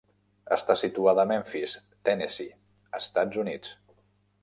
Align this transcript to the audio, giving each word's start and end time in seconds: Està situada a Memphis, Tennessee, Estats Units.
Està 0.55 0.75
situada 0.83 1.27
a 1.27 1.31
Memphis, 1.33 1.77
Tennessee, 2.09 2.59
Estats 3.05 3.45
Units. 3.47 3.79